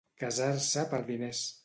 Casar-se 0.21 0.87
per 0.95 1.03
diners. 1.11 1.47